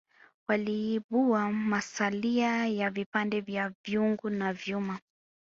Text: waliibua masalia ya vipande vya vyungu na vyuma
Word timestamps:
waliibua 0.47 1.51
masalia 1.51 2.67
ya 2.67 2.89
vipande 2.89 3.41
vya 3.41 3.71
vyungu 3.83 4.29
na 4.29 4.53
vyuma 4.53 4.99